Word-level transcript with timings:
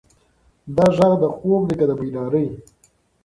دا 0.75 0.85
غږ 0.97 1.13
د 1.21 1.25
خوب 1.35 1.61
دی 1.67 1.75
که 1.79 1.85
د 1.89 1.91
بیدارۍ؟ 1.99 2.47